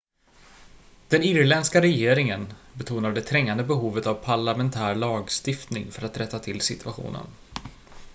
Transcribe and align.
den 1.07 1.23
irländska 1.23 1.81
regeringen 1.81 2.53
betonar 2.73 3.11
det 3.11 3.21
trängande 3.21 3.63
behovet 3.63 4.07
av 4.07 4.13
parlamentär 4.13 4.95
lagstiftning 4.95 5.91
för 5.91 6.05
att 6.05 6.17
rätta 6.17 6.39
till 6.39 6.61
situationen 6.61 7.25